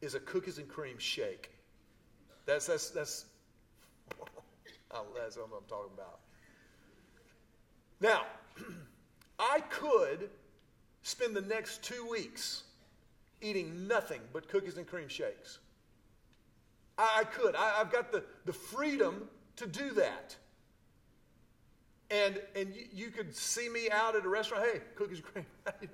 [0.02, 1.52] is a cookies and cream shake.
[2.46, 3.26] That's that's that's
[5.16, 6.20] that's what I'm talking about.
[8.02, 8.26] Now,
[9.40, 10.30] I could
[11.02, 12.64] spend the next two weeks
[13.42, 15.60] eating nothing but cookies and cream shakes.
[16.98, 17.56] I, I could.
[17.56, 20.36] I, have got the, the freedom to do that.
[22.10, 24.66] And, and you, you could see me out at a restaurant.
[24.66, 25.46] Hey, cookies and cream.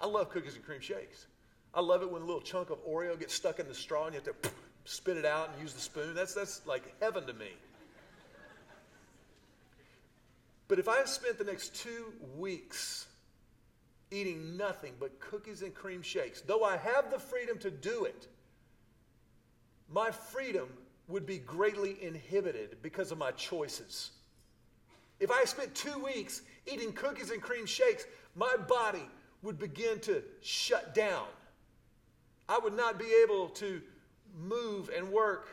[0.00, 1.26] I love cookies and cream shakes.
[1.74, 4.14] I love it when a little chunk of Oreo gets stuck in the straw and
[4.14, 4.50] you have to
[4.84, 6.14] spit it out and use the spoon.
[6.14, 7.50] That's, that's like heaven to me.
[10.68, 13.06] But if I spent the next two weeks
[14.10, 18.28] eating nothing but cookies and cream shakes, though I have the freedom to do it,
[19.90, 20.68] my freedom
[21.08, 24.10] would be greatly inhibited because of my choices.
[25.20, 29.08] If I spent two weeks eating cookies and cream shakes, my body
[29.42, 31.26] would begin to shut down.
[32.48, 33.82] I would not be able to
[34.40, 35.48] move and work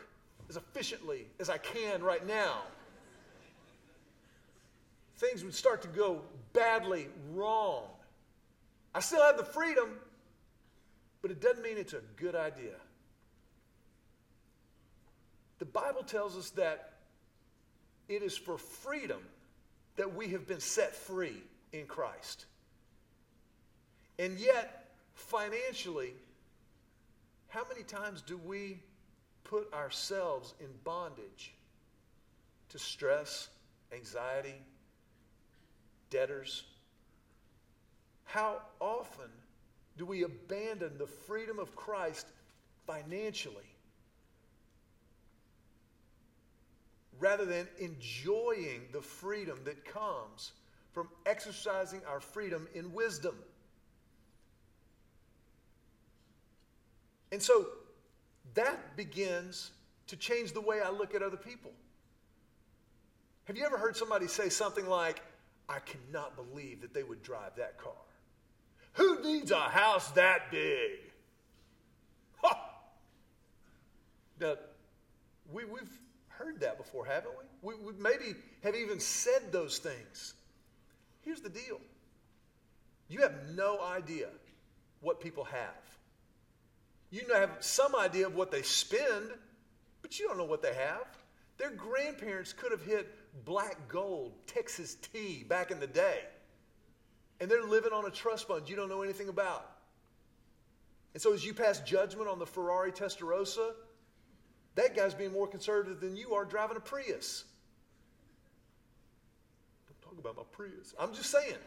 [0.48, 2.62] as efficiently as I can right now.
[5.18, 6.22] Things would start to go
[6.52, 7.84] badly wrong.
[8.94, 9.90] I still have the freedom,
[11.22, 12.74] but it doesn't mean it's a good idea.
[15.60, 16.94] The Bible tells us that
[18.08, 19.20] it is for freedom
[19.96, 21.36] that we have been set free
[21.72, 22.46] in Christ.
[24.18, 26.14] And yet, financially,
[27.48, 28.80] how many times do we
[29.44, 31.52] put ourselves in bondage
[32.70, 33.48] to stress,
[33.92, 34.62] anxiety,
[36.08, 36.64] debtors?
[38.24, 39.30] How often
[39.98, 42.26] do we abandon the freedom of Christ
[42.86, 43.69] financially
[47.20, 50.52] rather than enjoying the freedom that comes
[50.92, 53.36] from exercising our freedom in wisdom.
[57.30, 57.66] And so
[58.54, 59.70] that begins
[60.08, 61.70] to change the way I look at other people.
[63.44, 65.20] Have you ever heard somebody say something like,
[65.68, 67.92] I cannot believe that they would drive that car?
[68.94, 70.98] Who needs a house that big?
[72.42, 72.66] Ha!
[74.40, 74.54] Now,
[75.52, 75.90] we, we've
[76.40, 77.32] heard that before, haven't
[77.62, 77.74] we?
[77.74, 77.92] we?
[77.92, 80.34] We maybe have even said those things.
[81.22, 81.80] Here's the deal
[83.08, 84.28] you have no idea
[85.00, 85.98] what people have.
[87.10, 89.30] You have some idea of what they spend,
[90.00, 91.06] but you don't know what they have.
[91.58, 93.12] Their grandparents could have hit
[93.44, 96.20] black gold, Texas tea back in the day,
[97.40, 99.70] and they're living on a trust fund you don't know anything about.
[101.12, 103.72] And so, as you pass judgment on the Ferrari Testarossa,
[104.74, 107.44] that guy's being more conservative than you are driving a Prius.
[109.88, 110.94] Don't talk about my Prius.
[110.98, 111.58] I'm just saying.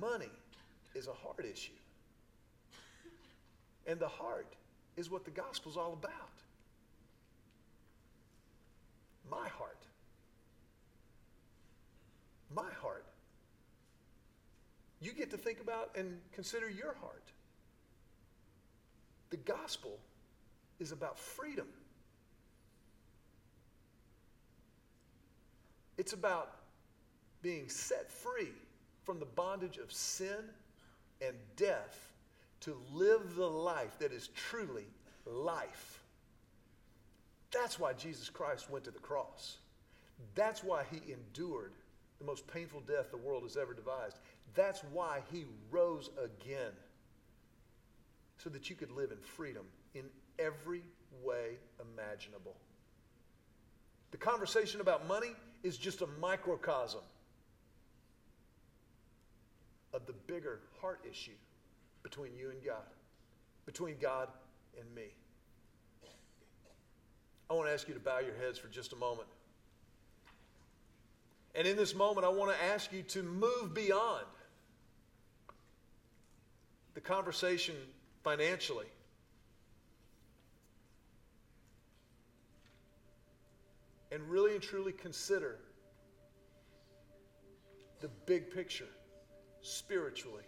[0.00, 0.30] Money
[0.94, 1.72] is a heart issue.
[3.86, 4.54] And the heart
[4.96, 6.12] is what the gospel's all about.
[9.30, 9.78] My heart.
[12.54, 13.04] My heart.
[15.00, 17.25] You get to think about and consider your heart.
[19.36, 19.98] The gospel
[20.80, 21.66] is about freedom.
[25.98, 26.52] It's about
[27.42, 28.52] being set free
[29.04, 30.38] from the bondage of sin
[31.20, 32.12] and death
[32.60, 34.86] to live the life that is truly
[35.26, 36.02] life.
[37.50, 39.58] That's why Jesus Christ went to the cross.
[40.34, 41.72] That's why he endured
[42.18, 44.18] the most painful death the world has ever devised.
[44.54, 46.72] That's why he rose again
[48.38, 49.64] so that you could live in freedom
[49.94, 50.04] in
[50.38, 50.82] every
[51.22, 52.54] way imaginable.
[54.10, 55.32] The conversation about money
[55.62, 57.00] is just a microcosm
[59.92, 61.32] of the bigger heart issue
[62.02, 62.84] between you and God,
[63.64, 64.28] between God
[64.78, 65.08] and me.
[67.48, 69.28] I want to ask you to bow your heads for just a moment.
[71.54, 74.26] And in this moment, I want to ask you to move beyond
[76.94, 77.74] the conversation
[78.26, 78.86] financially.
[84.10, 85.60] And really and truly consider
[88.00, 88.88] the big picture
[89.62, 90.42] spiritually.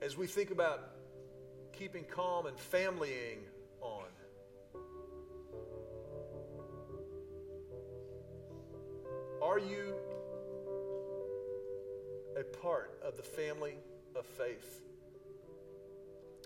[0.00, 0.90] As we think about
[1.72, 3.38] keeping calm and familying
[3.80, 4.06] on,
[9.42, 9.96] are you
[12.38, 13.74] a part of the family
[14.18, 14.82] of faith?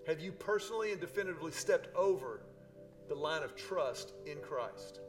[0.06, 2.42] Have you personally and definitively stepped over
[3.08, 5.00] the line of trust in Christ?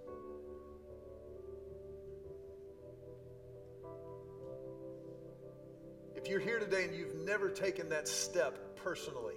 [6.15, 9.35] If you're here today and you've never taken that step personally,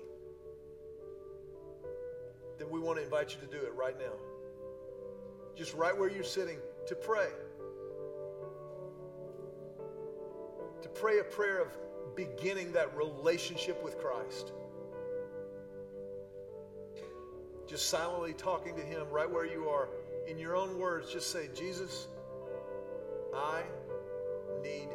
[2.59, 4.13] then we want to invite you to do it right now.
[5.57, 7.29] Just right where you're sitting to pray.
[10.83, 11.77] To pray a prayer of
[12.15, 14.53] beginning that relationship with Christ.
[17.67, 19.89] Just silently talking to Him right where you are.
[20.29, 22.09] In your own words, just say, Jesus,
[23.35, 23.63] I
[24.63, 24.89] need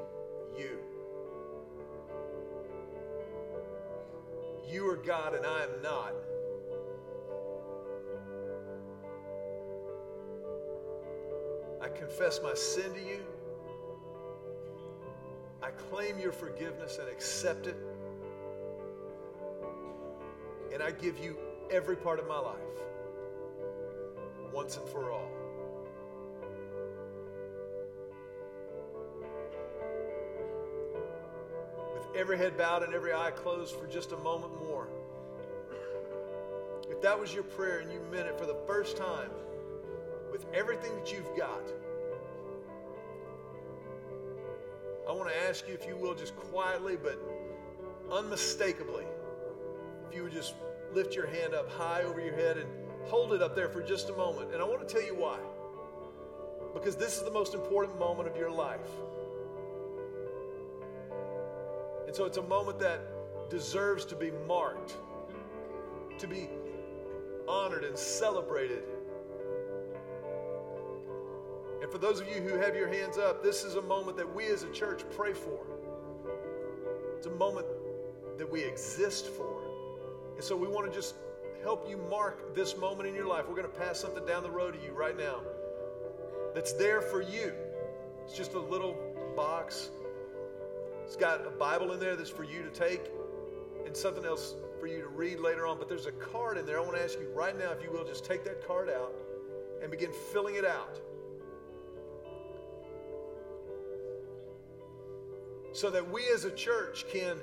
[0.58, 0.78] you.
[4.70, 6.14] You are God and I am not.
[11.82, 13.20] I confess my sin to you.
[15.72, 17.76] I claim your forgiveness and accept it.
[20.74, 21.38] And I give you
[21.70, 22.58] every part of my life,
[24.54, 25.30] once and for all.
[31.94, 34.88] With every head bowed and every eye closed for just a moment more.
[36.90, 39.30] If that was your prayer and you meant it for the first time,
[40.32, 41.64] with everything that you've got,
[45.22, 47.16] want to ask you, if you will, just quietly but
[48.12, 49.06] unmistakably,
[50.08, 50.56] if you would just
[50.96, 52.68] lift your hand up high over your head and
[53.06, 54.52] hold it up there for just a moment.
[54.52, 55.38] And I want to tell you why.
[56.74, 58.80] Because this is the most important moment of your life.
[62.08, 63.02] And so it's a moment that
[63.52, 64.96] deserves to be marked,
[66.18, 66.50] to be
[67.48, 68.82] honored and celebrated.
[71.92, 74.46] For those of you who have your hands up, this is a moment that we
[74.46, 75.60] as a church pray for.
[77.18, 77.68] It's a moment
[78.38, 79.62] that we exist for.
[80.36, 81.16] And so we want to just
[81.62, 83.46] help you mark this moment in your life.
[83.48, 85.42] We're going to pass something down the road to you right now
[86.56, 87.52] that's there for you.
[88.24, 88.96] It's just a little
[89.36, 89.90] box.
[91.04, 93.12] It's got a Bible in there that's for you to take
[93.86, 95.78] and something else for you to read later on.
[95.78, 96.80] But there's a card in there.
[96.80, 99.14] I want to ask you right now, if you will, just take that card out
[99.82, 101.02] and begin filling it out.
[105.74, 107.38] So that we as a church can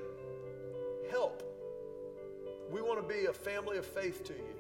[1.11, 1.43] help
[2.71, 4.55] we want to be a family of faith to you.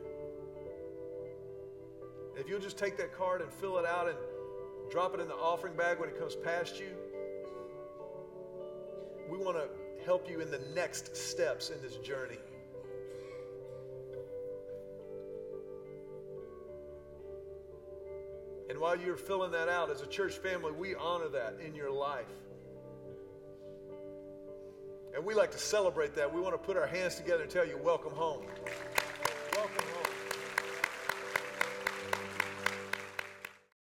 [2.37, 4.17] If you'll just take that card and fill it out and
[4.91, 6.89] drop it in the offering bag when it comes past you,
[9.31, 9.69] we want to
[10.05, 12.39] help you in the next steps in this journey.
[18.71, 21.91] And while you're filling that out as a church family, we honor that in your
[21.91, 22.27] life.
[25.19, 26.33] And we like to celebrate that.
[26.33, 28.43] We want to put our hands together and tell you, welcome home.